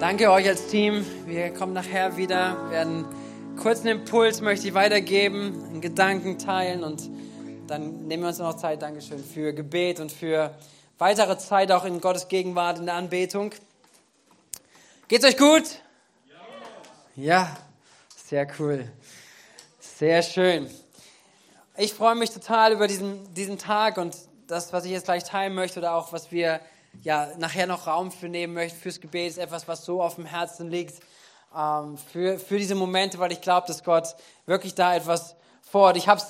[0.00, 1.04] Danke euch als Team.
[1.26, 3.04] Wir kommen nachher wieder, werden
[3.60, 7.10] kurz einen Impuls möchte ich weitergeben, einen Gedanken teilen und
[7.66, 8.80] dann nehmen wir uns noch Zeit.
[8.80, 10.54] Dankeschön für Gebet und für
[10.98, 13.50] weitere Zeit auch in Gottes Gegenwart in der Anbetung.
[15.08, 15.64] Geht's euch gut?
[17.16, 17.24] Ja.
[17.24, 17.56] Ja,
[18.14, 18.88] sehr cool.
[19.80, 20.70] Sehr schön.
[21.76, 25.56] Ich freue mich total über diesen, diesen Tag und das, was ich jetzt gleich teilen
[25.56, 26.60] möchte oder auch was wir
[27.02, 30.26] ja, nachher noch Raum für nehmen möchten fürs Gebet, ist etwas, was so auf dem
[30.26, 31.00] Herzen liegt
[31.56, 35.96] ähm, für, für diese Momente, weil ich glaube, dass Gott wirklich da etwas fordert.
[35.96, 36.20] Ich habe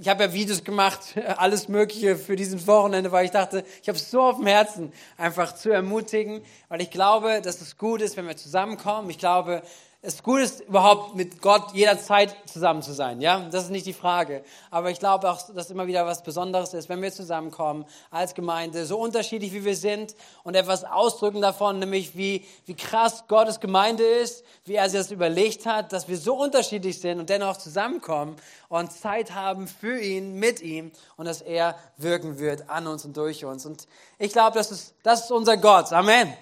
[0.00, 3.98] ich hab ja Videos gemacht, alles Mögliche für dieses Wochenende, weil ich dachte, ich habe
[3.98, 8.16] es so auf dem Herzen, einfach zu ermutigen, weil ich glaube, dass es gut ist,
[8.16, 9.10] wenn wir zusammenkommen.
[9.10, 9.62] Ich glaube,
[10.02, 13.20] es gut ist, überhaupt mit Gott jederzeit zusammen zu sein.
[13.20, 14.44] Ja, das ist nicht die Frage.
[14.70, 18.86] Aber ich glaube auch, dass immer wieder was Besonderes ist, wenn wir zusammenkommen als Gemeinde,
[18.86, 20.14] so unterschiedlich wie wir sind
[20.44, 25.10] und etwas ausdrücken davon, nämlich wie, wie krass Gottes Gemeinde ist, wie er sich das
[25.10, 28.36] überlegt hat, dass wir so unterschiedlich sind und dennoch zusammenkommen
[28.68, 33.16] und Zeit haben für ihn, mit ihm und dass er wirken wird an uns und
[33.16, 33.66] durch uns.
[33.66, 35.92] Und ich glaube, das ist, das ist unser Gott.
[35.92, 36.32] Amen.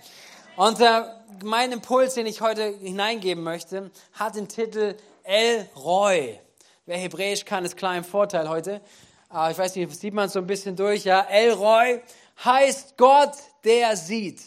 [0.57, 1.03] Und äh,
[1.43, 6.39] mein Impuls, den ich heute hineingeben möchte, hat den Titel El Roy.
[6.87, 8.81] Wer Hebräisch kann, ist klar im Vorteil heute.
[9.35, 11.05] Äh, ich weiß nicht, sieht man so ein bisschen durch.
[11.05, 12.01] Ja, El Roy
[12.45, 13.33] heißt Gott,
[13.65, 14.43] der sieht.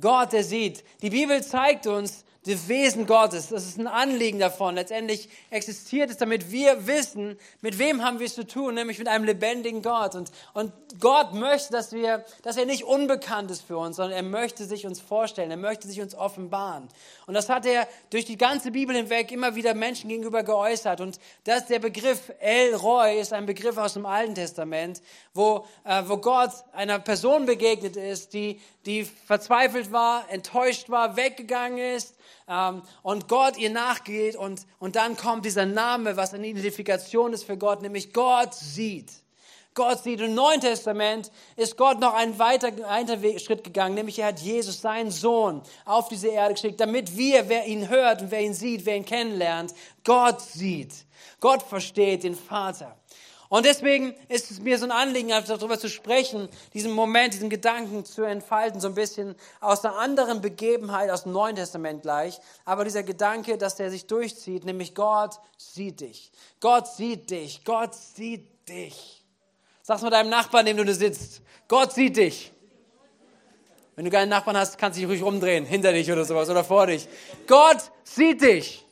[0.00, 0.84] Gott, der sieht.
[1.02, 3.48] Die Bibel zeigt uns, das Wesen Gottes.
[3.48, 4.74] Das ist ein Anliegen davon.
[4.74, 9.08] Letztendlich existiert es, damit wir wissen, mit wem haben wir es zu tun, nämlich mit
[9.08, 10.14] einem lebendigen Gott.
[10.14, 14.22] Und, und Gott möchte, dass wir, dass er nicht unbekannt ist für uns, sondern er
[14.22, 16.88] möchte sich uns vorstellen, er möchte sich uns offenbaren.
[17.26, 21.02] Und das hat er durch die ganze Bibel hinweg immer wieder Menschen gegenüber geäußert.
[21.02, 25.02] Und das der Begriff El Roy ist ein Begriff aus dem Alten Testament,
[25.34, 31.78] wo, äh, wo Gott einer Person begegnet ist, die, die verzweifelt war, enttäuscht war, weggegangen
[31.96, 32.14] ist
[32.48, 37.44] ähm, und Gott ihr nachgeht und, und dann kommt dieser Name, was eine Identifikation ist
[37.44, 39.12] für Gott, nämlich Gott sieht.
[39.74, 40.20] Gott sieht.
[40.20, 45.12] Im Neuen Testament ist Gott noch einen weiteren Schritt gegangen, nämlich er hat Jesus, seinen
[45.12, 48.96] Sohn, auf diese Erde geschickt, damit wir, wer ihn hört und wer ihn sieht, wer
[48.96, 49.72] ihn kennenlernt,
[50.04, 51.06] Gott sieht.
[51.38, 52.96] Gott versteht den Vater.
[53.50, 57.50] Und deswegen ist es mir so ein Anliegen, einfach darüber zu sprechen, diesen Moment, diesen
[57.50, 62.38] Gedanken zu entfalten, so ein bisschen aus einer anderen Begebenheit aus dem Neuen Testament gleich.
[62.64, 66.30] Aber dieser Gedanke, dass der sich durchzieht, nämlich Gott sieht dich.
[66.60, 67.64] Gott sieht dich.
[67.64, 69.24] Gott sieht dich.
[69.82, 71.42] Sag's mal deinem Nachbarn, neben du sitzt.
[71.66, 72.52] Gott sieht dich.
[73.96, 76.62] Wenn du keinen Nachbarn hast, kannst du dich ruhig umdrehen, hinter dich oder sowas oder
[76.62, 77.08] vor dich.
[77.48, 78.86] Gott sieht dich.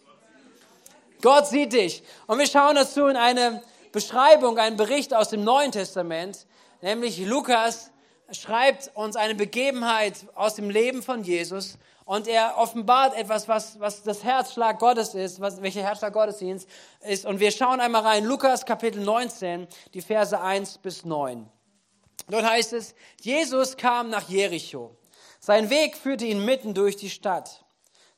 [1.22, 2.02] Gott sieht dich.
[2.26, 3.62] Und wir schauen dazu in eine
[3.98, 6.46] Beschreibung, einen Bericht aus dem Neuen Testament,
[6.82, 7.90] nämlich Lukas
[8.30, 14.04] schreibt uns eine Begebenheit aus dem Leben von Jesus und er offenbart etwas, was, was
[14.04, 16.68] das Herzschlag Gottes ist, was, welcher Herzschlag Gottesdienst
[17.00, 17.26] ist.
[17.26, 21.50] Und wir schauen einmal rein, Lukas Kapitel 19, die Verse 1 bis 9.
[22.28, 24.96] Dort heißt es, Jesus kam nach Jericho.
[25.40, 27.64] Sein Weg führte ihn mitten durch die Stadt.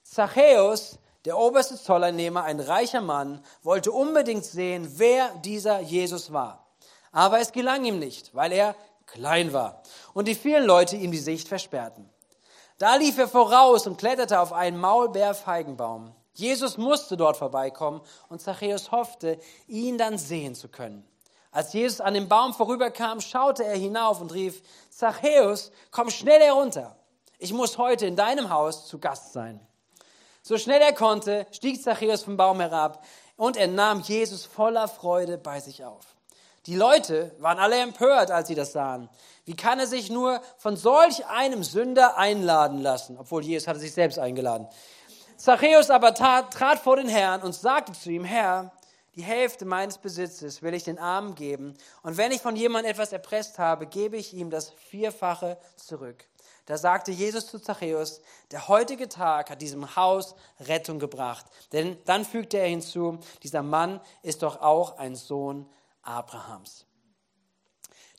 [0.03, 6.67] Zachäus, der oberste Zolleinnehmer, ein reicher Mann, wollte unbedingt sehen, wer dieser Jesus war.
[7.13, 8.75] Aber es gelang ihm nicht, weil er
[9.07, 9.83] klein war
[10.15, 12.09] und die vielen Leute ihm die Sicht versperrten.
[12.79, 16.15] Da lief er voraus und kletterte auf einen Maulbeerfeigenbaum.
[16.33, 21.07] Jesus musste dort vorbeikommen und Zachäus hoffte, ihn dann sehen zu können.
[21.51, 26.97] Als Jesus an dem Baum vorüberkam, schaute er hinauf und rief, Zachäus, komm schnell herunter.
[27.39, 29.61] Ich muss heute in deinem Haus zu Gast sein.
[30.43, 33.05] So schnell er konnte, stieg Zachäus vom Baum herab
[33.37, 36.05] und er nahm Jesus voller Freude bei sich auf.
[36.67, 39.09] Die Leute waren alle empört, als sie das sahen.
[39.45, 43.17] Wie kann er sich nur von solch einem Sünder einladen lassen?
[43.19, 44.69] Obwohl Jesus hatte sich selbst eingeladen.
[45.37, 48.73] Zachäus aber tat, trat vor den Herrn und sagte zu ihm, Herr,
[49.17, 53.13] die Hälfte meines Besitzes will ich den Armen geben, und wenn ich von jemandem etwas
[53.13, 56.27] erpresst habe, gebe ich ihm das Vierfache zurück.
[56.67, 61.47] Da sagte Jesus zu Zachäus, der heutige Tag hat diesem Haus Rettung gebracht.
[61.73, 65.69] Denn dann fügte er hinzu, dieser Mann ist doch auch ein Sohn
[66.03, 66.87] Abrahams.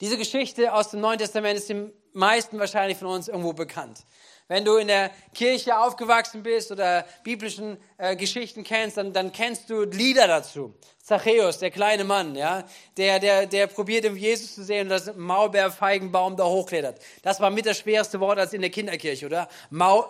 [0.01, 4.05] Diese Geschichte aus dem Neuen Testament ist den meisten wahrscheinlich von uns irgendwo bekannt.
[4.51, 9.69] Wenn du in der Kirche aufgewachsen bist oder biblischen äh, Geschichten kennst, dann, dann kennst
[9.69, 10.73] du Lieder dazu.
[11.01, 12.65] Zachäus, der kleine Mann, ja,
[12.97, 16.99] der, der, der probiert, im Jesus zu sehen und das Maulbeerfeigenbaum da hochklettert.
[17.21, 19.47] Das war mit das schwerste Wort als in der Kinderkirche, oder?
[19.69, 20.03] Maul,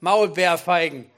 [0.00, 1.10] Maulbeerfeigen.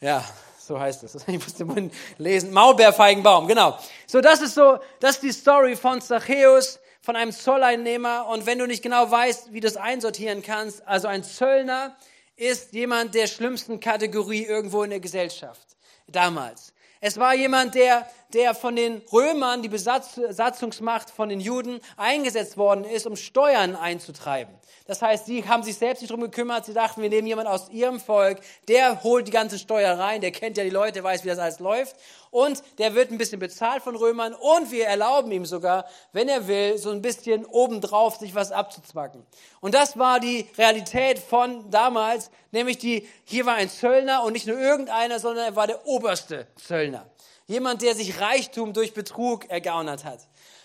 [0.00, 0.24] Ja,
[0.58, 1.18] so heißt es.
[1.28, 2.50] Ich musste mal lesen.
[2.50, 3.78] Maulbeerfeigenbaum, genau.
[4.08, 8.58] So, das ist so, das ist die Story von Zachäus von einem Zolleinnehmer und wenn
[8.58, 11.96] du nicht genau weißt, wie du das einsortieren kannst, also ein Zöllner
[12.36, 15.66] ist jemand der schlimmsten Kategorie irgendwo in der Gesellschaft
[16.06, 16.74] damals.
[17.00, 22.84] Es war jemand, der, der von den Römern, die Besatzungsmacht von den Juden, eingesetzt worden
[22.84, 24.54] ist, um Steuern einzutreiben.
[24.86, 26.64] Das heißt, sie haben sich selbst nicht drum gekümmert.
[26.64, 30.30] Sie dachten, wir nehmen jemanden aus ihrem Volk, der holt die ganze Steuer rein, der
[30.30, 31.96] kennt ja die Leute, weiß, wie das alles läuft.
[32.30, 36.46] Und der wird ein bisschen bezahlt von Römern und wir erlauben ihm sogar, wenn er
[36.46, 39.26] will, so ein bisschen obendrauf sich was abzuzwacken.
[39.60, 44.46] Und das war die Realität von damals, nämlich die, hier war ein Zöllner und nicht
[44.46, 47.06] nur irgendeiner, sondern er war der oberste Zöllner.
[47.48, 50.20] Jemand, der sich Reichtum durch Betrug ergaunert hat.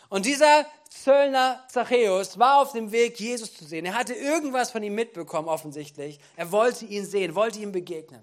[0.09, 3.85] Und dieser Zöllner Zachäus war auf dem Weg, Jesus zu sehen.
[3.85, 6.19] Er hatte irgendwas von ihm mitbekommen, offensichtlich.
[6.35, 8.21] Er wollte ihn sehen, wollte ihm begegnen.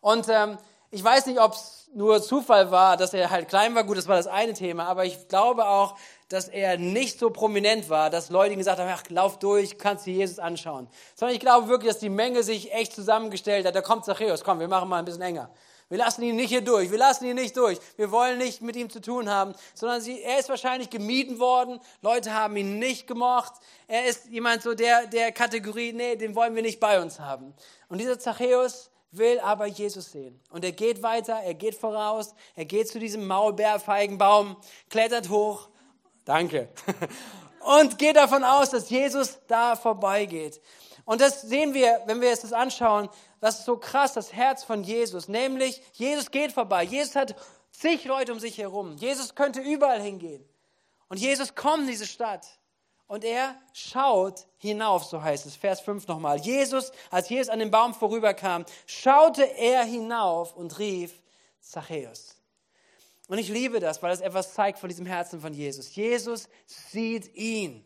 [0.00, 0.58] Und ähm,
[0.90, 3.84] ich weiß nicht, ob es nur Zufall war, dass er halt klein war.
[3.84, 4.86] Gut, das war das eine Thema.
[4.86, 5.96] Aber ich glaube auch,
[6.28, 10.06] dass er nicht so prominent war, dass Leute ihm gesagt haben, ach, lauf durch, kannst
[10.06, 10.88] dir Jesus anschauen.
[11.14, 13.74] Sondern ich glaube wirklich, dass die Menge sich echt zusammengestellt hat.
[13.74, 15.50] Da kommt Zachäus, komm, wir machen mal ein bisschen enger.
[15.88, 16.90] Wir lassen ihn nicht hier durch.
[16.90, 17.78] Wir lassen ihn nicht durch.
[17.96, 21.80] Wir wollen nicht mit ihm zu tun haben, sondern sie, er ist wahrscheinlich gemieden worden.
[22.02, 23.52] Leute haben ihn nicht gemocht.
[23.86, 27.54] Er ist jemand so der, der Kategorie, nee, den wollen wir nicht bei uns haben.
[27.88, 30.40] Und dieser Zachäus will aber Jesus sehen.
[30.50, 34.56] Und er geht weiter, er geht voraus, er geht zu diesem Maulbeerfeigenbaum,
[34.90, 35.68] klettert hoch.
[36.24, 36.68] Danke.
[37.60, 40.60] Und geht davon aus, dass Jesus da vorbeigeht.
[41.04, 43.08] Und das sehen wir, wenn wir uns das anschauen,
[43.40, 45.28] das ist so krass, das Herz von Jesus.
[45.28, 46.84] Nämlich, Jesus geht vorbei.
[46.84, 47.36] Jesus hat
[47.70, 48.96] zig Leute um sich herum.
[48.96, 50.44] Jesus könnte überall hingehen.
[51.08, 52.46] Und Jesus kommt in diese Stadt.
[53.08, 56.38] Und er schaut hinauf, so heißt es, Vers 5 nochmal.
[56.40, 61.22] Jesus, als Jesus an dem Baum vorüberkam, schaute er hinauf und rief,
[61.60, 62.36] Zachäus.
[63.28, 65.94] Und ich liebe das, weil es etwas zeigt von diesem Herzen von Jesus.
[65.94, 67.84] Jesus sieht ihn.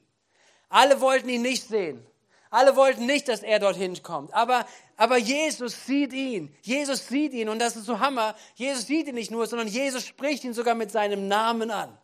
[0.69, 2.07] Alle wollten ihn nicht sehen.
[2.51, 4.35] Alle wollten nicht, dass er dorthin kommt.
[4.35, 4.67] Aber,
[5.01, 6.55] aber Jesus sieht ihn.
[6.61, 7.49] Jesus sieht ihn.
[7.49, 8.35] Und das ist so Hammer.
[8.55, 11.97] Jesus sieht ihn nicht nur, sondern Jesus spricht ihn sogar mit seinem Namen an.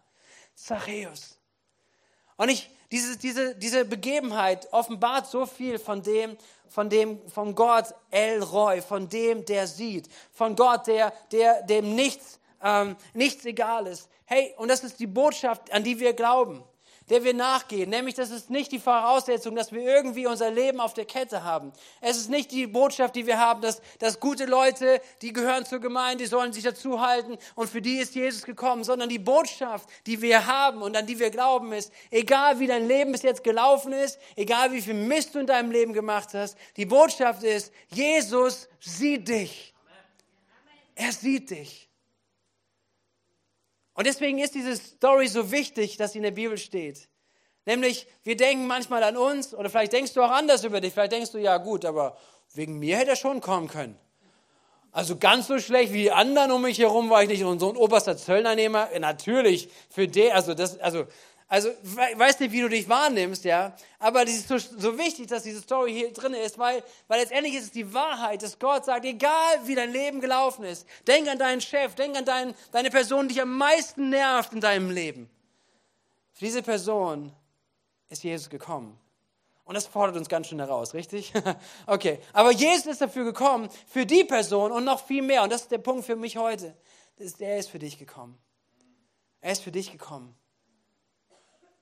[0.55, 1.37] Zachäus.
[2.39, 6.39] Und ich, diese, diese, diese Begebenheit offenbart so viel von dem,
[6.71, 11.95] von dem, von Gott El Roy, von dem, der sieht, von Gott, der, der, dem
[11.95, 14.09] nichts, ähm, nichts egal ist.
[14.25, 16.65] Hey, und das ist die Botschaft, an die wir glauben
[17.11, 17.91] der wir nachgehen.
[17.91, 21.73] Nämlich, das ist nicht die Voraussetzung, dass wir irgendwie unser Leben auf der Kette haben.
[22.01, 25.79] Es ist nicht die Botschaft, die wir haben, dass, dass gute Leute, die gehören zur
[25.79, 29.89] Gemeinde, die sollen sich dazu halten und für die ist Jesus gekommen, sondern die Botschaft,
[30.07, 33.45] die wir haben und an die wir glauben ist, egal wie dein Leben bis jetzt
[33.45, 37.73] gelaufen ist, egal wie viel Mist du in deinem Leben gemacht hast, die Botschaft ist,
[37.89, 39.73] Jesus sieht dich.
[40.95, 41.86] Er sieht dich.
[43.97, 47.09] Und deswegen ist diese Story so wichtig, dass sie in der Bibel steht.
[47.65, 50.93] Nämlich, wir denken manchmal an uns, oder vielleicht denkst du auch anders über dich.
[50.93, 52.17] Vielleicht denkst du, ja gut, aber
[52.55, 53.99] wegen mir hätte er schon kommen können.
[54.93, 57.45] Also ganz so schlecht wie die anderen um mich herum war ich nicht.
[57.45, 61.07] Und so ein oberster Zöllnernehmer, natürlich, für den, also das, also
[61.49, 65.29] also, ich weiß nicht, wie du dich wahrnimmst, ja, aber es ist so, so, wichtig,
[65.29, 68.85] dass diese Story hier drin ist, weil, weil letztendlich ist es die Wahrheit, dass Gott
[68.85, 72.91] sagt, egal wie dein Leben gelaufen ist, denk an deinen Chef, denk an dein, deine
[72.91, 75.31] Person, die dich am meisten nervt in deinem Leben.
[76.33, 77.33] Für diese Person
[78.09, 78.99] ist Jesus gekommen.
[79.65, 81.33] Und das fordert uns ganz schön heraus, richtig?
[81.87, 85.45] okay, aber Jesus ist dafür gekommen, für die Person und noch viel mehr.
[85.45, 86.77] Und das ist der Punkt für mich heute.
[87.39, 88.37] Er ist für dich gekommen.
[89.41, 90.37] Er ist für dich gekommen.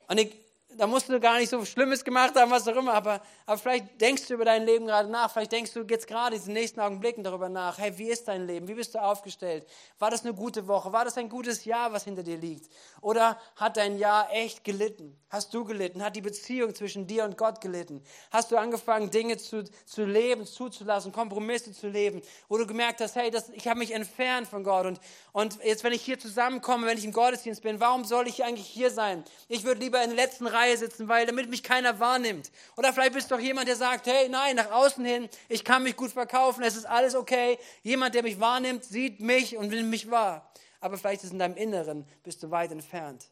[0.09, 0.33] Und ich,
[0.77, 4.01] da musst du gar nicht so Schlimmes gemacht haben, was auch immer, aber, aber vielleicht
[4.01, 6.81] denkst du über dein Leben gerade nach, vielleicht denkst du jetzt gerade in diesen nächsten
[6.81, 9.67] Augenblicken darüber nach, hey, wie ist dein Leben, wie bist du aufgestellt,
[9.99, 13.39] war das eine gute Woche, war das ein gutes Jahr, was hinter dir liegt, oder
[13.57, 17.61] hat dein Jahr echt gelitten, hast du gelitten, hat die Beziehung zwischen dir und Gott
[17.61, 23.01] gelitten, hast du angefangen, Dinge zu, zu leben, zuzulassen, Kompromisse zu leben, wo du gemerkt
[23.01, 25.01] hast, hey, das, ich habe mich entfernt von Gott und,
[25.33, 28.67] und jetzt, wenn ich hier zusammenkomme, wenn ich im Gottesdienst bin, warum soll ich eigentlich
[28.67, 29.25] hier sein?
[29.49, 32.51] Ich würde lieber in der letzten Reihe Reihe sitzen, weil damit mich keiner wahrnimmt.
[32.77, 35.83] Oder vielleicht bist du doch jemand, der sagt, hey, nein, nach außen hin, ich kann
[35.83, 37.59] mich gut verkaufen, es ist alles okay.
[37.83, 40.51] Jemand, der mich wahrnimmt, sieht mich und nimmt mich wahr.
[40.81, 43.31] Aber vielleicht ist in deinem Inneren, bist du weit entfernt.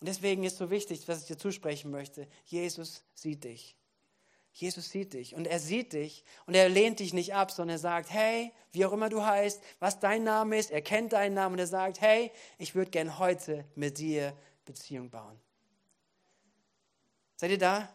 [0.00, 2.28] Und deswegen ist so wichtig, was ich dir zusprechen möchte.
[2.44, 3.76] Jesus sieht dich.
[4.52, 7.78] Jesus sieht dich und er sieht dich und er lehnt dich nicht ab, sondern er
[7.78, 11.54] sagt, hey, wie auch immer du heißt, was dein Name ist, er kennt deinen Namen
[11.54, 14.34] und er sagt, hey, ich würde gern heute mit dir
[14.64, 15.38] Beziehung bauen.
[17.36, 17.88] Seid ihr da?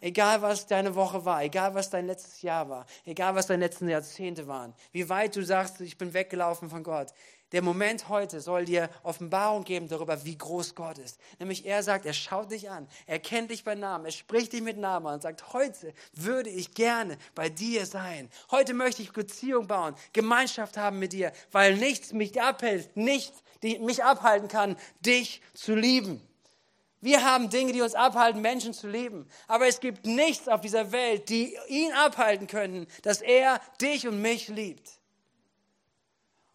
[0.00, 3.88] Egal was deine Woche war, egal was dein letztes Jahr war, egal was deine letzten
[3.88, 7.12] Jahrzehnte waren, wie weit du sagst, ich bin weggelaufen von Gott.
[7.52, 11.18] Der Moment heute soll dir Offenbarung geben darüber, wie groß Gott ist.
[11.38, 14.62] Nämlich er sagt, er schaut dich an, er kennt dich bei Namen, er spricht dich
[14.62, 18.28] mit Namen und sagt, heute würde ich gerne bei dir sein.
[18.50, 24.02] Heute möchte ich Beziehung bauen, Gemeinschaft haben mit dir, weil nichts mich abhält, nichts mich
[24.02, 26.25] abhalten kann, dich zu lieben.
[27.06, 29.28] Wir haben Dinge, die uns abhalten, Menschen zu lieben.
[29.46, 34.20] Aber es gibt nichts auf dieser Welt, die ihn abhalten können, dass er dich und
[34.20, 34.90] mich liebt.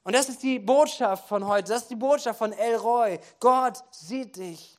[0.04, 1.70] Und das ist die Botschaft von heute.
[1.70, 3.18] Das ist die Botschaft von El Roy.
[3.40, 4.78] Gott sieht dich.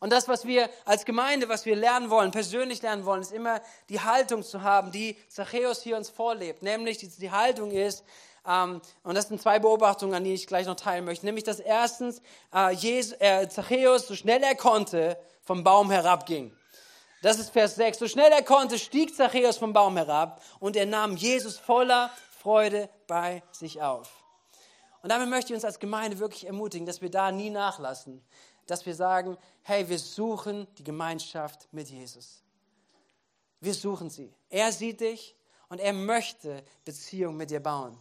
[0.00, 3.60] Und das, was wir als Gemeinde, was wir lernen wollen, persönlich lernen wollen, ist immer
[3.90, 6.62] die Haltung zu haben, die Zachäus hier uns vorlebt.
[6.62, 8.02] Nämlich die, Haltung ist,
[8.44, 11.24] und das sind zwei Beobachtungen, an die ich gleich noch teilen möchte.
[11.24, 12.20] Nämlich, dass erstens
[12.54, 16.54] äh, Jesus, äh, Zachäus, so schnell er konnte, vom Baum herabging.
[17.22, 17.98] Das ist Vers 6.
[17.98, 22.90] So schnell er konnte, stieg Zachäus vom Baum herab und er nahm Jesus voller Freude
[23.06, 24.10] bei sich auf.
[25.00, 28.22] Und damit möchte ich uns als Gemeinde wirklich ermutigen, dass wir da nie nachlassen,
[28.66, 32.42] dass wir sagen, hey, wir suchen die Gemeinschaft mit Jesus.
[33.60, 34.34] Wir suchen sie.
[34.50, 35.34] Er sieht dich
[35.70, 37.98] und er möchte Beziehung mit dir bauen.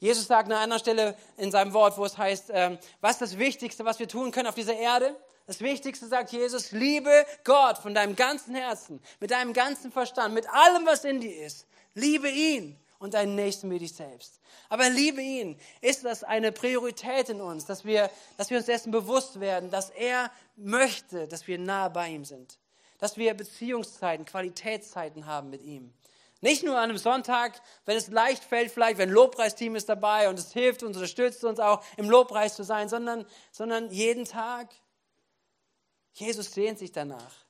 [0.00, 3.38] Jesus sagt an einer Stelle in seinem Wort, wo es heißt, ähm, was ist das
[3.38, 5.16] Wichtigste, was wir tun können auf dieser Erde?
[5.46, 10.48] Das Wichtigste sagt Jesus, liebe Gott von deinem ganzen Herzen, mit deinem ganzen Verstand, mit
[10.50, 11.66] allem, was in dir ist.
[11.94, 14.40] Liebe ihn und deinen Nächsten wie dich selbst.
[14.68, 18.90] Aber liebe ihn, ist das eine Priorität in uns, dass wir, dass wir uns dessen
[18.90, 22.58] bewusst werden, dass er möchte, dass wir nah bei ihm sind.
[22.98, 25.94] Dass wir Beziehungszeiten, Qualitätszeiten haben mit ihm.
[26.40, 30.28] Nicht nur an einem Sonntag, wenn es leicht fällt, vielleicht, wenn ein Lobpreisteam ist dabei
[30.28, 34.72] und es hilft uns, unterstützt uns auch im Lobpreis zu sein, sondern, sondern jeden Tag.
[36.12, 37.47] Jesus sehnt sich danach.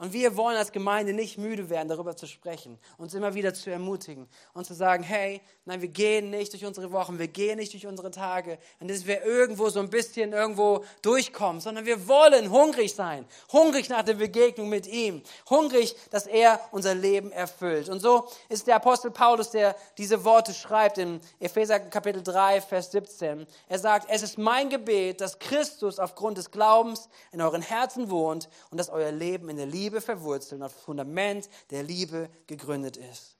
[0.00, 3.68] Und wir wollen als Gemeinde nicht müde werden, darüber zu sprechen, uns immer wieder zu
[3.68, 7.72] ermutigen und zu sagen, hey, nein, wir gehen nicht durch unsere Wochen, wir gehen nicht
[7.72, 12.52] durch unsere Tage, und dass wir irgendwo so ein bisschen irgendwo durchkommen, sondern wir wollen
[12.52, 17.88] hungrig sein, hungrig nach der Begegnung mit ihm, hungrig, dass er unser Leben erfüllt.
[17.88, 22.92] Und so ist der Apostel Paulus, der diese Worte schreibt in Epheser Kapitel 3, Vers
[22.92, 23.48] 17.
[23.68, 28.48] Er sagt, es ist mein Gebet, dass Christus aufgrund des Glaubens in euren Herzen wohnt
[28.70, 32.98] und dass euer Leben in der Liebe Liebe verwurzelt und auf Fundament der Liebe gegründet
[32.98, 33.38] ist.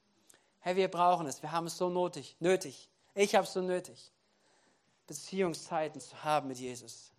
[0.61, 1.43] Hey, wir brauchen es.
[1.43, 2.37] Wir haben es so nötig.
[2.41, 2.89] nötig.
[3.15, 4.11] Ich habe es so nötig.
[5.07, 7.13] Beziehungszeiten zu haben mit Jesus.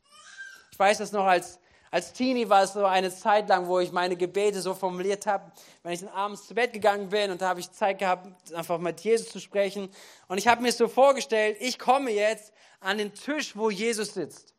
[0.71, 1.59] Ich weiß das noch als,
[1.91, 5.51] als Teenie war es so eine Zeit lang, wo ich meine Gebete so formuliert habe,
[5.83, 8.99] wenn ich abends zu Bett gegangen bin und da habe ich Zeit gehabt, einfach mit
[9.01, 9.91] Jesus zu sprechen.
[10.27, 14.55] Und ich habe mir so vorgestellt, ich komme jetzt an den Tisch, wo Jesus sitzt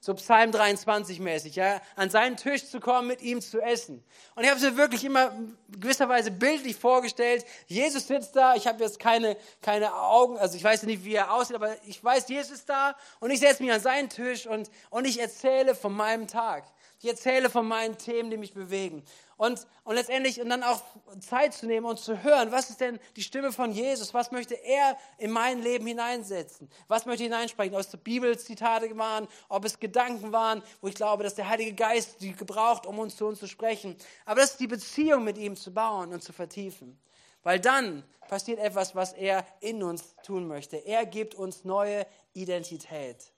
[0.00, 4.02] so Psalm 23 mäßig, ja, an seinen Tisch zu kommen, mit ihm zu essen.
[4.34, 5.32] Und ich habe mir wirklich immer
[5.68, 7.44] gewisserweise bildlich vorgestellt.
[7.66, 11.32] Jesus sitzt da, ich habe jetzt keine, keine Augen, also ich weiß nicht, wie er
[11.34, 14.70] aussieht, aber ich weiß, Jesus ist da und ich setze mich an seinen Tisch und,
[14.88, 16.64] und ich erzähle von meinem Tag.
[17.02, 19.02] Ich erzähle von meinen Themen, die mich bewegen.
[19.40, 20.82] Und, und letztendlich, und dann auch
[21.18, 24.12] Zeit zu nehmen und zu hören, was ist denn die Stimme von Jesus?
[24.12, 26.68] Was möchte er in mein Leben hineinsetzen?
[26.88, 27.74] Was möchte er hineinsprechen?
[27.74, 32.20] Ob es Bibelzitate waren, ob es Gedanken waren, wo ich glaube, dass der Heilige Geist
[32.20, 33.96] die gebraucht, um uns zu uns zu sprechen.
[34.26, 37.00] Aber das ist die Beziehung mit ihm zu bauen und zu vertiefen.
[37.42, 40.76] Weil dann passiert etwas, was er in uns tun möchte.
[40.76, 43.32] Er gibt uns neue Identität.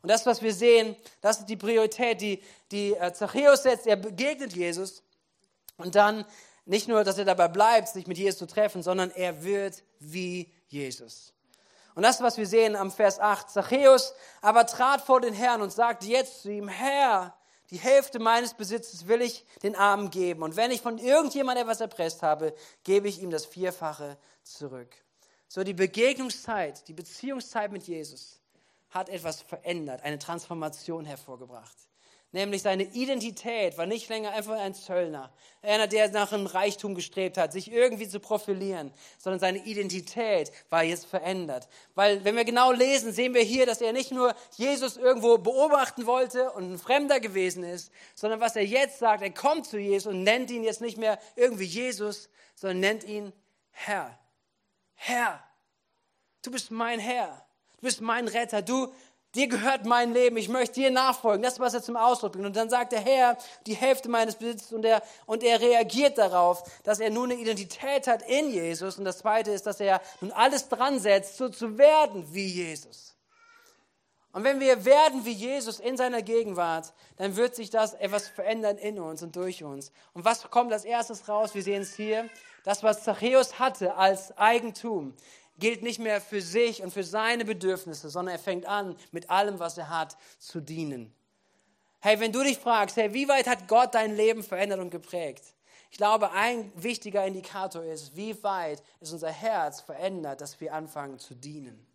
[0.00, 3.86] Und das, was wir sehen, das ist die Priorität, die, die äh, Zachäus setzt.
[3.86, 5.02] Er begegnet Jesus
[5.82, 6.24] und dann
[6.64, 10.52] nicht nur, dass er dabei bleibt, sich mit Jesus zu treffen, sondern er wird wie
[10.68, 11.32] Jesus.
[11.94, 15.72] Und das, was wir sehen am Vers 8, Zachäus aber trat vor den Herrn und
[15.72, 17.34] sagte jetzt zu ihm, Herr,
[17.70, 20.42] die Hälfte meines Besitzes will ich den Armen geben.
[20.42, 24.94] Und wenn ich von irgendjemand etwas erpresst habe, gebe ich ihm das Vierfache zurück.
[25.48, 28.40] So die Begegnungszeit, die Beziehungszeit mit Jesus
[28.90, 31.76] hat etwas verändert, eine Transformation hervorgebracht.
[32.34, 37.36] Nämlich seine Identität war nicht länger einfach ein Zöllner, einer, der nach einem Reichtum gestrebt
[37.36, 41.68] hat, sich irgendwie zu profilieren, sondern seine Identität war jetzt verändert.
[41.94, 46.06] Weil, wenn wir genau lesen, sehen wir hier, dass er nicht nur Jesus irgendwo beobachten
[46.06, 50.10] wollte und ein Fremder gewesen ist, sondern was er jetzt sagt, er kommt zu Jesus
[50.10, 53.34] und nennt ihn jetzt nicht mehr irgendwie Jesus, sondern nennt ihn
[53.72, 54.18] Herr.
[54.94, 55.44] Herr,
[56.40, 57.44] du bist mein Herr.
[57.76, 58.62] Du bist mein Retter.
[58.62, 58.92] Du,
[59.34, 60.36] dir gehört mein Leben.
[60.36, 61.42] Ich möchte dir nachfolgen.
[61.42, 62.46] Das, was er zum Ausdruck bringt.
[62.46, 63.36] Und dann sagt der Herr,
[63.66, 68.06] die Hälfte meines Besitzes und er, und er reagiert darauf, dass er nun eine Identität
[68.06, 68.98] hat in Jesus.
[68.98, 73.12] Und das zweite ist, dass er nun alles dran setzt, so zu werden wie Jesus.
[74.32, 78.78] Und wenn wir werden wie Jesus in seiner Gegenwart, dann wird sich das etwas verändern
[78.78, 79.92] in uns und durch uns.
[80.14, 81.54] Und was kommt als erstes raus?
[81.54, 82.30] Wir sehen es hier.
[82.64, 85.14] Das, was Zachäus hatte als Eigentum,
[85.62, 89.60] gilt nicht mehr für sich und für seine Bedürfnisse, sondern er fängt an, mit allem,
[89.60, 91.14] was er hat, zu dienen.
[92.00, 95.44] Hey, wenn du dich fragst, hey, wie weit hat Gott dein Leben verändert und geprägt?
[95.92, 101.20] Ich glaube, ein wichtiger Indikator ist, wie weit ist unser Herz verändert, dass wir anfangen
[101.20, 101.86] zu dienen.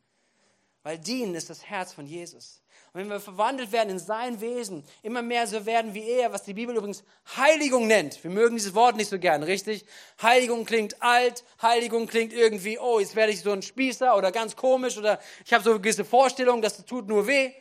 [0.87, 2.61] Weil dienen ist das Herz von Jesus.
[2.93, 6.43] Und wenn wir verwandelt werden in sein Wesen, immer mehr so werden wie er, was
[6.43, 7.03] die Bibel übrigens
[7.35, 8.23] Heiligung nennt.
[8.23, 9.85] Wir mögen dieses Wort nicht so gern, richtig?
[10.21, 14.55] Heiligung klingt alt, Heiligung klingt irgendwie, oh, jetzt werde ich so ein Spießer oder ganz
[14.55, 17.51] komisch oder ich habe so eine gewisse Vorstellung, das tut nur weh.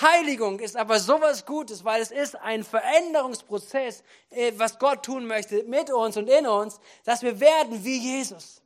[0.00, 5.64] Heiligung ist aber sowas Gutes, weil es ist ein Veränderungsprozess, äh, was Gott tun möchte
[5.64, 8.63] mit uns und in uns, dass wir werden wie Jesus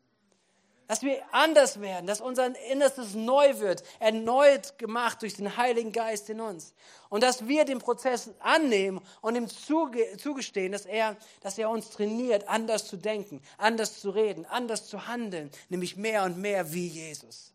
[0.88, 6.30] dass wir anders werden, dass unser Innerstes neu wird, erneut gemacht durch den Heiligen Geist
[6.30, 6.72] in uns.
[7.10, 12.48] Und dass wir den Prozess annehmen und ihm zugestehen, dass er, dass er uns trainiert,
[12.48, 17.52] anders zu denken, anders zu reden, anders zu handeln, nämlich mehr und mehr wie Jesus.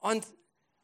[0.00, 0.26] Und,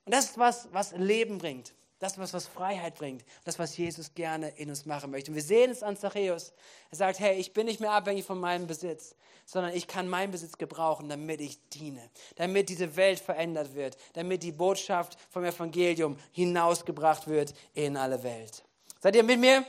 [0.04, 1.72] und das ist was, was Leben bringt.
[1.98, 3.24] Das, was, was Freiheit bringt.
[3.44, 5.30] Das, was Jesus gerne in uns machen möchte.
[5.30, 6.52] Und wir sehen es an Zachäus.
[6.90, 9.14] Er sagt, hey, ich bin nicht mehr abhängig von meinem Besitz,
[9.46, 12.10] sondern ich kann meinen Besitz gebrauchen, damit ich diene.
[12.34, 13.96] Damit diese Welt verändert wird.
[14.12, 18.64] Damit die Botschaft vom Evangelium hinausgebracht wird in alle Welt.
[19.00, 19.64] Seid ihr mit mir?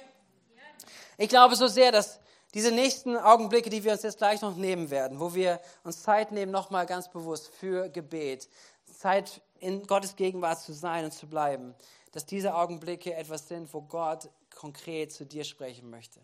[1.18, 2.20] Ich glaube so sehr, dass
[2.54, 6.32] diese nächsten Augenblicke, die wir uns jetzt gleich noch nehmen werden, wo wir uns Zeit
[6.32, 8.50] nehmen, nochmal ganz bewusst für Gebet,
[8.92, 11.76] Zeit in Gottes Gegenwart zu sein und zu bleiben,
[12.12, 16.20] dass diese Augenblicke etwas sind, wo Gott konkret zu dir sprechen möchte.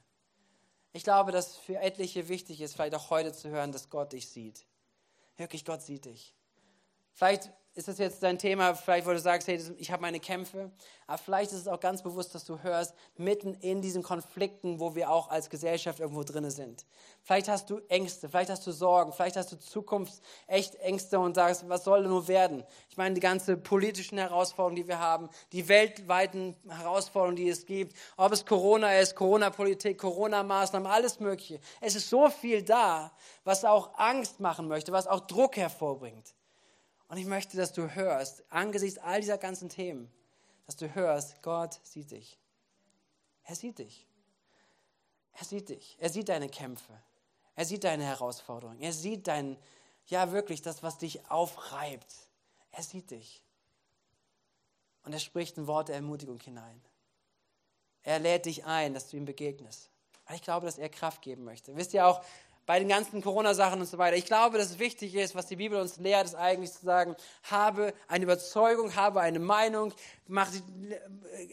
[0.93, 4.29] Ich glaube, dass für etliche wichtig ist, vielleicht auch heute zu hören, dass Gott dich
[4.29, 4.65] sieht.
[5.37, 6.35] Wirklich, Gott sieht dich.
[7.13, 10.71] Vielleicht ist das jetzt dein Thema, vielleicht wo du sagst, hey, ich habe meine Kämpfe,
[11.07, 14.93] aber vielleicht ist es auch ganz bewusst, dass du hörst, mitten in diesen Konflikten, wo
[14.93, 16.85] wir auch als Gesellschaft irgendwo drin sind.
[17.23, 21.33] Vielleicht hast du Ängste, vielleicht hast du Sorgen, vielleicht hast du Zukunft echt Ängste und
[21.33, 22.63] sagst, was soll nur werden?
[22.89, 27.97] Ich meine, die ganze politischen Herausforderungen, die wir haben, die weltweiten Herausforderungen, die es gibt,
[28.17, 31.59] ob es Corona ist, Corona-Politik, Corona-Maßnahmen, alles Mögliche.
[31.81, 33.11] Es ist so viel da,
[33.43, 36.35] was auch Angst machen möchte, was auch Druck hervorbringt.
[37.13, 40.11] Und ich möchte, dass du hörst, angesichts all dieser ganzen Themen,
[40.65, 42.39] dass du hörst, Gott sieht dich.
[43.43, 44.07] Er sieht dich.
[45.33, 45.95] Er sieht dich.
[45.99, 46.99] Er sieht deine Kämpfe.
[47.53, 48.79] Er sieht deine Herausforderungen.
[48.79, 49.59] Er sieht dein,
[50.07, 52.11] ja wirklich, das, was dich aufreibt.
[52.71, 53.43] Er sieht dich.
[55.03, 56.81] Und er spricht ein Wort der Ermutigung hinein.
[58.01, 59.91] Er lädt dich ein, dass du ihm begegnest.
[60.25, 61.75] Weil ich glaube, dass er Kraft geben möchte.
[61.75, 62.25] Wisst ihr auch,
[62.65, 64.15] bei den ganzen Corona-Sachen und so weiter.
[64.15, 67.15] Ich glaube, dass es wichtig ist, was die Bibel uns lehrt, ist eigentlich zu sagen,
[67.43, 69.93] habe eine Überzeugung, habe eine Meinung,
[70.27, 70.49] mach,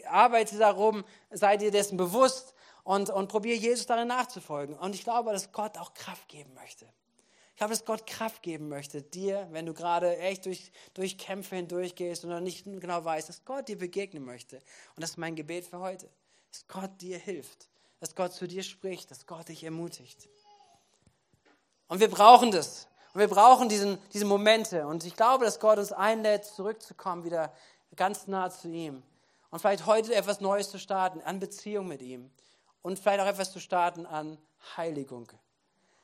[0.07, 4.77] arbeite darum, sei dir dessen bewusst und, und probiere Jesus darin nachzufolgen.
[4.77, 6.85] Und ich glaube, dass Gott auch Kraft geben möchte.
[7.51, 11.57] Ich glaube, dass Gott Kraft geben möchte, dir, wenn du gerade echt durch, durch Kämpfe
[11.57, 14.57] hindurchgehst und nicht genau weißt, dass Gott dir begegnen möchte.
[14.95, 16.09] Und das ist mein Gebet für heute,
[16.49, 17.69] dass Gott dir hilft,
[17.99, 20.27] dass Gott zu dir spricht, dass Gott dich ermutigt.
[21.91, 22.87] Und wir brauchen das.
[23.13, 24.87] Und wir brauchen diesen, diese Momente.
[24.87, 27.51] Und ich glaube, dass Gott uns einlädt, zurückzukommen, wieder
[27.97, 29.03] ganz nah zu ihm.
[29.49, 32.31] Und vielleicht heute etwas Neues zu starten, an Beziehung mit ihm.
[32.81, 34.37] Und vielleicht auch etwas zu starten an
[34.77, 35.33] Heiligung.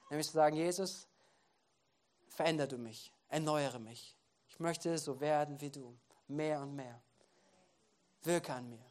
[0.10, 1.08] Nämlich zu sagen, Jesus,
[2.28, 4.14] verändere du mich, erneuere mich.
[4.50, 5.98] Ich möchte so werden wie du.
[6.28, 7.00] Mehr und mehr.
[8.24, 8.84] Wirke an mir.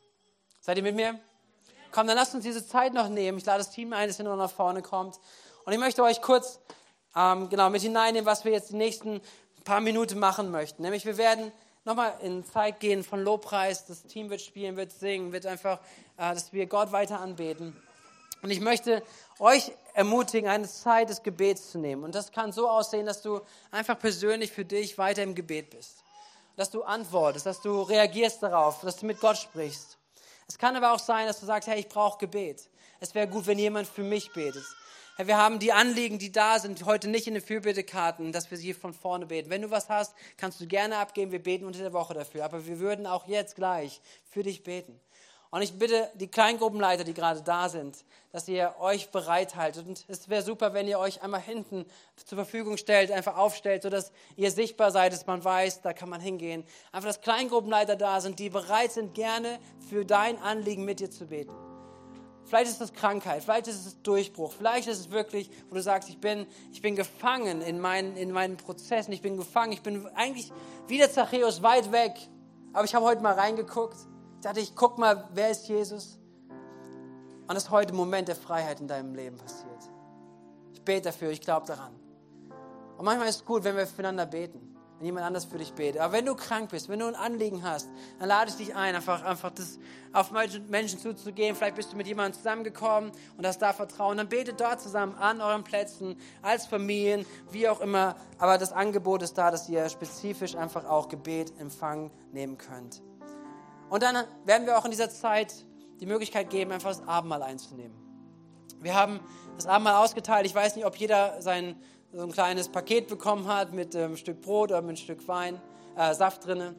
[0.62, 1.20] Seid ihr mit mir?
[1.92, 3.37] Komm, dann lasst uns diese Zeit noch nehmen.
[3.37, 5.20] Ich lade das Team ein, das hinter nach vorne kommt.
[5.66, 6.59] Und ich möchte euch kurz
[7.16, 9.20] ähm, genau, mit hineinnehmen, was wir jetzt die nächsten
[9.64, 10.83] paar Minuten machen möchten.
[10.83, 11.50] Nämlich wir werden
[11.85, 13.87] nochmal in Zeit gehen von Lobpreis.
[13.87, 15.81] Das Team wird spielen, wird singen, wird einfach,
[16.18, 17.76] äh, dass wir Gott weiter anbeten.
[18.42, 19.02] Und ich möchte
[19.38, 22.05] euch ermutigen, eine Zeit des Gebets zu nehmen.
[22.05, 26.05] Und das kann so aussehen, dass du einfach persönlich für dich weiter im Gebet bist.
[26.57, 29.98] Dass du antwortest, dass du reagierst darauf, dass du mit Gott sprichst.
[30.48, 32.68] Es kann aber auch sein, dass du sagst, hey, ich brauche Gebet.
[33.00, 34.64] Es wäre gut, wenn jemand für mich betet.
[35.16, 38.59] Herr, wir haben die Anliegen, die da sind, heute nicht in den Fürbittekarten, dass wir
[38.59, 39.48] sie von vorne beten.
[39.48, 41.33] Wenn du was hast, kannst du gerne abgeben.
[41.33, 42.44] Wir beten unter der Woche dafür.
[42.44, 45.00] Aber wir würden auch jetzt gleich für dich beten.
[45.48, 49.87] Und ich bitte die Kleingruppenleiter, die gerade da sind, dass ihr euch bereithaltet.
[49.87, 51.87] Und es wäre super, wenn ihr euch einmal hinten
[52.22, 56.20] zur Verfügung stellt, einfach aufstellt, sodass ihr sichtbar seid, dass man weiß, da kann man
[56.20, 56.62] hingehen.
[56.92, 61.29] Einfach, dass Kleingruppenleiter da sind, die bereit sind, gerne für dein Anliegen mit dir zu
[61.29, 61.55] beten.
[62.46, 66.09] Vielleicht ist es Krankheit, vielleicht ist es Durchbruch, vielleicht ist es wirklich, wo du sagst,
[66.09, 70.06] ich bin, ich bin gefangen in meinen, in meinen Prozessen, ich bin gefangen, ich bin
[70.14, 70.52] eigentlich
[70.87, 72.14] wie der Zachäus weit weg,
[72.72, 73.96] Aber ich habe heute mal reingeguckt.
[74.37, 76.18] Ich dachte, ich guck mal, wer ist Jesus?
[77.48, 79.90] Und das ist heute ein Moment der Freiheit in deinem Leben passiert.
[80.74, 81.94] Ich bete dafür, ich glaube daran.
[82.98, 86.00] Und manchmal ist es gut, wenn wir füreinander beten wenn jemand anders für dich betet.
[86.00, 88.94] Aber wenn du krank bist, wenn du ein Anliegen hast, dann lade ich dich ein,
[88.94, 89.78] einfach, einfach das
[90.12, 91.54] auf Menschen zuzugehen.
[91.54, 94.16] Vielleicht bist du mit jemandem zusammengekommen und hast da Vertrauen.
[94.16, 98.16] Dann betet dort zusammen an euren Plätzen, als Familien, wie auch immer.
[98.38, 103.02] Aber das Angebot ist da, dass ihr spezifisch einfach auch Gebet Empfang nehmen könnt.
[103.90, 105.54] Und dann werden wir auch in dieser Zeit
[106.00, 107.96] die Möglichkeit geben, einfach das Abendmahl einzunehmen.
[108.80, 109.20] Wir haben
[109.56, 110.46] das Abendmahl ausgeteilt.
[110.46, 111.76] Ich weiß nicht, ob jeder sein
[112.12, 115.27] so ein kleines Paket bekommen hat mit einem ähm, Stück Brot oder mit einem Stück
[115.29, 115.61] Wein,
[115.97, 116.75] äh, Saft drin.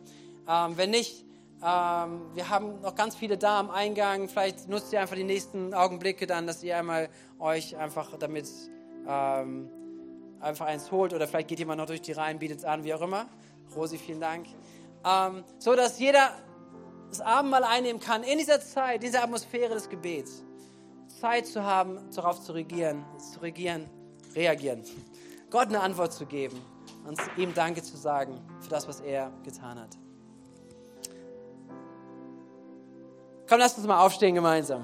[0.48, 1.26] Ähm, wenn nicht,
[1.64, 4.30] ähm, wir haben noch ganz viele da am Eingang.
[4.30, 7.10] Vielleicht nutzt ihr einfach die nächsten Augenblicke dann, dass ihr einmal
[7.40, 8.48] euch einfach damit
[9.08, 9.70] ähm,
[10.40, 12.94] einfach eins holt oder vielleicht geht jemand noch durch die Reihen, bietet es an, wie
[12.94, 13.28] auch immer.
[13.76, 14.48] Rosi, vielen Dank.
[15.06, 16.32] Ähm, so dass jeder
[17.10, 20.44] das Abendmahl einnehmen kann in dieser Zeit, in dieser Atmosphäre des Gebets.
[21.20, 23.90] Zeit zu haben, darauf zu regieren, zu regieren,
[24.36, 24.84] reagieren.
[25.50, 26.60] Gott eine Antwort zu geben
[27.06, 29.98] und ihm Danke zu sagen für das, was er getan hat.
[33.50, 34.84] Komm, lass uns mal aufstehen gemeinsam.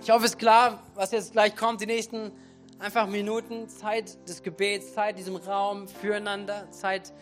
[0.00, 2.32] Ich hoffe, es ist klar, was jetzt gleich kommt, die nächsten
[2.78, 7.12] einfach Minuten, Zeit des Gebets, Zeit diesem Raum füreinander, Zeit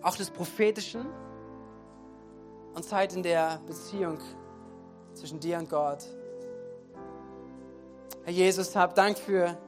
[0.00, 1.06] auch des Prophetischen
[2.74, 4.18] und Zeit in der Beziehung
[5.14, 6.04] zwischen dir und Gott.
[8.24, 9.58] Herr Jesus, hab Dank für,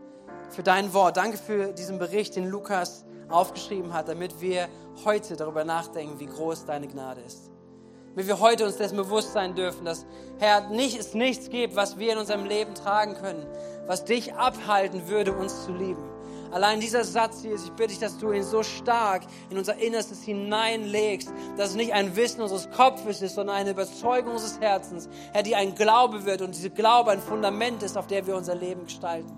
[0.51, 1.17] für dein Wort.
[1.17, 4.69] Danke für diesen Bericht, den Lukas aufgeschrieben hat, damit wir
[5.05, 7.51] heute darüber nachdenken, wie groß deine Gnade ist.
[8.11, 10.07] Damit wir heute uns dessen bewusst sein dürfen, dass,
[10.39, 13.45] Herr, nicht, es nichts gibt, was wir in unserem Leben tragen können,
[13.89, 16.14] was dich abhalten würde, uns zu lieben.
[16.55, 19.77] Allein dieser Satz hier ist, ich bitte dich, dass du ihn so stark in unser
[19.77, 25.09] Innerstes hineinlegst, dass es nicht ein Wissen unseres Kopfes ist, sondern eine Überzeugung unseres Herzens,
[25.33, 28.55] Herr, die ein Glaube wird und diese Glaube ein Fundament ist, auf der wir unser
[28.55, 29.33] Leben gestalten.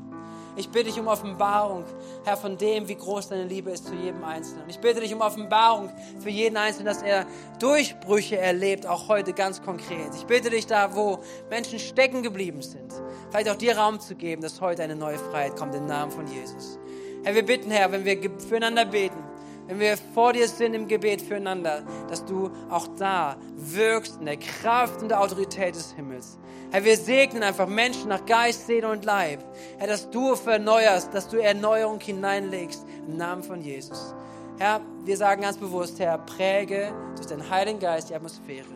[0.57, 1.85] Ich bitte dich um Offenbarung,
[2.25, 4.69] Herr, von dem, wie groß deine Liebe ist zu jedem Einzelnen.
[4.69, 7.25] Ich bitte dich um Offenbarung für jeden Einzelnen, dass er
[7.59, 10.15] Durchbrüche erlebt, auch heute ganz konkret.
[10.15, 12.93] Ich bitte dich da, wo Menschen stecken geblieben sind,
[13.31, 16.27] vielleicht auch dir Raum zu geben, dass heute eine neue Freiheit kommt im Namen von
[16.27, 16.79] Jesus.
[17.27, 19.19] Herr, wir bitten, Herr, wenn wir füreinander beten,
[19.67, 24.37] wenn wir vor dir sind im Gebet füreinander, dass du auch da wirkst in der
[24.37, 26.39] Kraft und der Autorität des Himmels.
[26.71, 29.41] Herr, wir segnen einfach Menschen nach Geist, Seele und Leib.
[29.79, 34.15] Herr, dass du verneuerst, dass du Erneuerung hineinlegst im Namen von Jesus.
[34.59, 38.69] Herr, wir sagen ganz bewusst, Herr, präge durch deinen Heiligen Geist die Atmosphäre.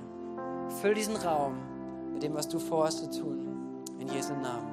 [0.82, 1.54] Füll diesen Raum
[2.12, 3.46] mit dem, was du vorhast zu tun.
[4.00, 4.69] In Jesu Namen.